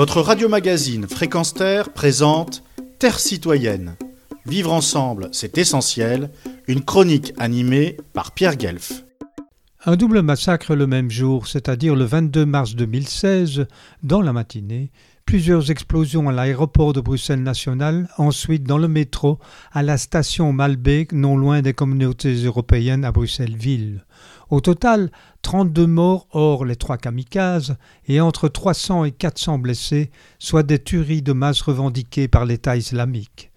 Votre 0.00 0.22
radio-magazine 0.22 1.06
Fréquence 1.06 1.52
Terre 1.52 1.92
présente 1.92 2.62
Terre 2.98 3.18
citoyenne. 3.20 3.96
Vivre 4.46 4.72
ensemble, 4.72 5.28
c'est 5.30 5.58
essentiel. 5.58 6.30
Une 6.68 6.82
chronique 6.82 7.34
animée 7.36 7.98
par 8.14 8.32
Pierre 8.32 8.56
Guelf. 8.56 9.04
Un 9.84 9.96
double 9.96 10.22
massacre 10.22 10.74
le 10.74 10.86
même 10.86 11.10
jour, 11.10 11.46
c'est-à-dire 11.46 11.94
le 11.94 12.06
22 12.06 12.46
mars 12.46 12.76
2016, 12.76 13.66
dans 14.02 14.22
la 14.22 14.32
matinée, 14.32 14.90
plusieurs 15.30 15.70
explosions 15.70 16.28
à 16.28 16.32
l'aéroport 16.32 16.92
de 16.92 17.00
Bruxelles 17.00 17.44
National, 17.44 18.08
ensuite 18.18 18.64
dans 18.64 18.78
le 18.78 18.88
métro, 18.88 19.38
à 19.70 19.84
la 19.84 19.96
station 19.96 20.52
Malbec, 20.52 21.12
non 21.12 21.36
loin 21.36 21.62
des 21.62 21.72
communautés 21.72 22.34
européennes 22.34 23.04
à 23.04 23.12
Bruxelles-Ville. 23.12 24.04
Au 24.48 24.60
total, 24.60 25.12
32 25.42 25.86
morts 25.86 26.26
hors 26.32 26.64
les 26.64 26.74
trois 26.74 26.96
kamikazes 26.96 27.76
et 28.08 28.20
entre 28.20 28.48
300 28.48 29.04
et 29.04 29.12
400 29.12 29.60
blessés, 29.60 30.10
soit 30.40 30.64
des 30.64 30.80
tueries 30.80 31.22
de 31.22 31.32
masse 31.32 31.62
revendiquées 31.62 32.26
par 32.26 32.44
l'État 32.44 32.76
islamique. 32.76 33.52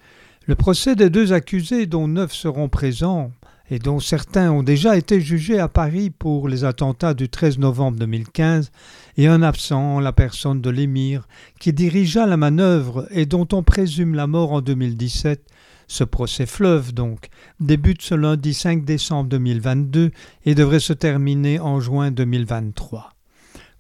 Le 0.46 0.54
procès 0.54 0.96
des 0.96 1.10
deux 1.10 1.34
accusés, 1.34 1.88
dont 1.88 2.08
neuf 2.08 2.34
seront 2.34 2.70
présents, 2.70 3.32
et 3.74 3.80
dont 3.80 4.00
certains 4.00 4.52
ont 4.52 4.62
déjà 4.62 4.98
été 4.98 5.20
jugés 5.20 5.58
à 5.58 5.68
Paris 5.68 6.12
pour 6.12 6.48
les 6.48 6.64
attentats 6.64 7.16
du 7.16 7.28
13 7.28 7.58
novembre 7.58 7.98
2015, 7.98 8.70
et 9.18 9.26
un 9.26 9.42
absent, 9.42 10.00
la 10.00 10.14
personne 10.14 10.62
de 10.62 10.70
l'émir, 10.70 11.28
qui 11.60 11.74
dirigea 11.74 12.28
la 12.28 12.38
manœuvre 12.38 13.08
et 13.10 13.26
dont 13.26 13.48
on 13.52 13.64
présume 13.64 14.14
la 14.14 14.28
mort 14.28 14.52
en 14.52 14.62
2017, 14.62 15.48
ce 15.88 16.04
procès 16.04 16.46
fleuve 16.46 16.94
donc 16.94 17.30
débute 17.60 18.04
ce 18.04 18.14
lundi 18.14 18.54
5 18.54 18.86
décembre 18.86 19.30
2022 19.30 20.12
et 20.46 20.54
devrait 20.54 20.80
se 20.80 20.94
terminer 20.94 21.60
en 21.60 21.80
juin 21.80 22.12
2023. 22.12 23.10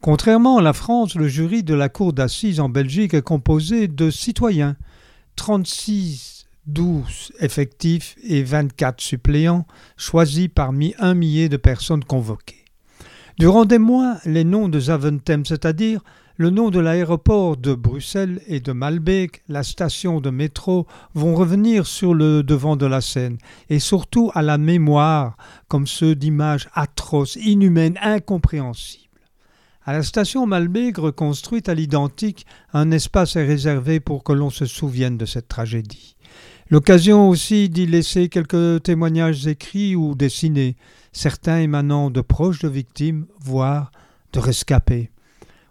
Contrairement 0.01 0.57
à 0.57 0.63
la 0.63 0.73
France, 0.73 1.13
le 1.13 1.27
jury 1.27 1.61
de 1.61 1.75
la 1.75 1.89
cour 1.89 2.13
d'assises 2.13 2.59
en 2.59 2.67
Belgique 2.67 3.13
est 3.13 3.21
composé 3.21 3.87
de 3.87 4.09
citoyens, 4.09 4.75
36 5.35 6.47
12 6.67 7.33
effectifs 7.39 8.15
et 8.23 8.43
24 8.43 9.01
suppléants 9.01 9.67
choisis 9.97 10.47
parmi 10.53 10.93
un 10.97 11.13
millier 11.13 11.49
de 11.49 11.57
personnes 11.57 12.03
convoquées. 12.03 12.63
Durant 13.37 13.65
des 13.65 13.79
mois, 13.79 14.17
les 14.25 14.43
noms 14.43 14.69
de 14.69 14.79
Zaventem, 14.79 15.45
c'est-à-dire 15.45 16.01
le 16.37 16.49
nom 16.49 16.69
de 16.69 16.79
l'aéroport 16.79 17.57
de 17.57 17.73
Bruxelles 17.73 18.41
et 18.47 18.59
de 18.59 18.71
Malbec, 18.71 19.43
la 19.47 19.63
station 19.63 20.19
de 20.19 20.29
métro, 20.29 20.87
vont 21.13 21.35
revenir 21.35 21.85
sur 21.85 22.13
le 22.13 22.43
devant 22.43 22.75
de 22.75 22.85
la 22.85 23.01
scène, 23.01 23.37
et 23.69 23.79
surtout 23.79 24.31
à 24.33 24.41
la 24.41 24.57
mémoire, 24.57 25.37
comme 25.67 25.85
ceux 25.85 26.15
d'images 26.15 26.69
atroces, 26.73 27.35
inhumaines, 27.35 27.99
incompréhensibles. 28.01 29.03
À 29.85 29.93
la 29.93 30.01
station 30.01 30.47
Malbec, 30.47 30.97
reconstruite 30.97 31.69
à 31.69 31.75
l'identique, 31.75 32.45
un 32.71 32.91
espace 32.91 33.35
est 33.35 33.45
réservé 33.45 33.99
pour 33.99 34.23
que 34.23 34.31
l'on 34.31 34.49
se 34.49 34.65
souvienne 34.65 35.17
de 35.17 35.25
cette 35.25 35.49
tragédie. 35.49 36.15
L'occasion 36.73 37.29
aussi 37.29 37.69
d'y 37.69 37.85
laisser 37.85 38.29
quelques 38.29 38.81
témoignages 38.81 39.45
écrits 39.45 39.95
ou 39.95 40.15
dessinés, 40.15 40.75
certains 41.11 41.59
émanant 41.59 42.09
de 42.09 42.19
proches 42.21 42.61
de 42.61 42.67
victimes, 42.67 43.27
voire 43.39 43.91
de 44.33 44.39
rescapés. 44.39 45.11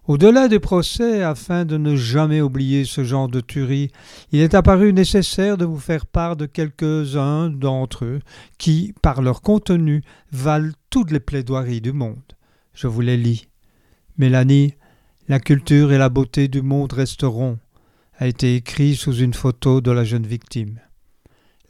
Au-delà 0.06 0.46
des 0.46 0.60
procès, 0.60 1.24
afin 1.24 1.64
de 1.64 1.76
ne 1.76 1.96
jamais 1.96 2.40
oublier 2.40 2.84
ce 2.84 3.02
genre 3.02 3.26
de 3.26 3.40
tuerie, 3.40 3.90
il 4.30 4.38
est 4.38 4.54
apparu 4.54 4.92
nécessaire 4.92 5.58
de 5.58 5.64
vous 5.64 5.80
faire 5.80 6.06
part 6.06 6.36
de 6.36 6.46
quelques-uns 6.46 7.50
d'entre 7.50 8.04
eux 8.04 8.20
qui, 8.56 8.94
par 9.02 9.22
leur 9.22 9.42
contenu, 9.42 10.04
valent 10.30 10.70
toutes 10.88 11.10
les 11.10 11.18
plaidoiries 11.18 11.80
du 11.80 11.92
monde. 11.92 12.22
Je 12.74 12.86
vous 12.86 13.00
les 13.00 13.16
lis. 13.16 13.48
Mélanie, 14.18 14.74
la 15.26 15.40
culture 15.40 15.90
et 15.90 15.98
la 15.98 16.10
beauté 16.10 16.46
du 16.46 16.62
monde 16.62 16.92
resteront, 16.92 17.58
a 18.18 18.28
été 18.28 18.54
écrit 18.54 18.94
sous 18.94 19.16
une 19.16 19.34
photo 19.34 19.80
de 19.80 19.90
la 19.90 20.04
jeune 20.04 20.28
victime. 20.28 20.78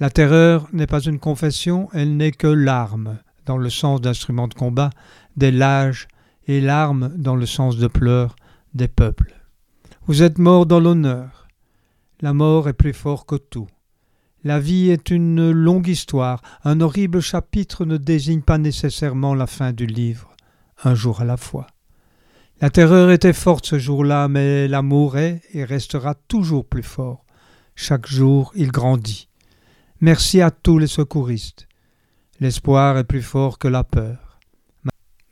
La 0.02 0.10
terreur 0.10 0.66
n'est 0.72 0.88
pas 0.88 0.98
une 0.98 1.20
confession, 1.20 1.88
elle 1.92 2.16
n'est 2.16 2.32
que 2.32 2.48
l'arme, 2.48 3.20
dans 3.46 3.56
le 3.56 3.70
sens 3.70 4.00
d'instrument 4.00 4.48
de 4.48 4.54
combat, 4.54 4.90
des 5.36 5.52
lâches 5.52 6.08
et 6.48 6.60
l'arme 6.60 7.12
dans 7.16 7.36
le 7.36 7.46
sens 7.46 7.76
de 7.76 7.86
pleurs 7.86 8.34
des 8.74 8.88
peuples. 8.88 9.32
Vous 10.08 10.24
êtes 10.24 10.38
mort 10.38 10.66
dans 10.66 10.80
l'honneur. 10.80 11.46
La 12.20 12.32
mort 12.32 12.68
est 12.68 12.72
plus 12.72 12.94
fort 12.94 13.26
que 13.26 13.36
tout. 13.36 13.68
La 14.42 14.58
vie 14.58 14.90
est 14.90 15.10
une 15.10 15.52
longue 15.52 15.86
histoire, 15.86 16.42
un 16.64 16.80
horrible 16.80 17.20
chapitre 17.20 17.84
ne 17.84 17.96
désigne 17.96 18.42
pas 18.42 18.58
nécessairement 18.58 19.36
la 19.36 19.46
fin 19.46 19.72
du 19.72 19.86
livre, 19.86 20.34
un 20.82 20.96
jour 20.96 21.20
à 21.20 21.24
la 21.24 21.36
fois. 21.36 21.68
La 22.60 22.70
terreur 22.70 23.12
était 23.12 23.32
forte 23.32 23.66
ce 23.66 23.78
jour-là, 23.78 24.26
mais 24.26 24.66
l'amour 24.66 25.16
est 25.16 25.42
et 25.52 25.62
restera 25.62 26.16
toujours 26.26 26.66
plus 26.66 26.82
fort. 26.82 27.24
Chaque 27.76 28.08
jour 28.08 28.50
il 28.56 28.72
grandit. 28.72 29.28
Merci 30.02 30.40
à 30.40 30.50
tous 30.50 30.78
les 30.78 30.88
secouristes. 30.88 31.68
L'espoir 32.40 32.98
est 32.98 33.04
plus 33.04 33.22
fort 33.22 33.60
que 33.60 33.68
la 33.68 33.84
peur. 33.84 34.40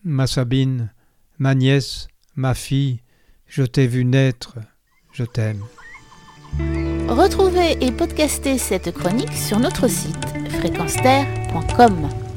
Ma 0.04 0.28
Sabine, 0.28 0.92
ma 1.38 1.56
nièce, 1.56 2.06
ma 2.36 2.54
fille, 2.54 3.00
je 3.48 3.64
t'ai 3.64 3.88
vu 3.88 4.04
naître, 4.04 4.58
je 5.12 5.24
t'aime. 5.24 5.64
Retrouvez 7.08 7.84
et 7.84 7.90
podcastez 7.90 8.58
cette 8.58 8.92
chronique 8.92 9.32
sur 9.32 9.58
notre 9.58 9.88
site 9.88 10.24
fréquenceterre.com. 10.60 12.29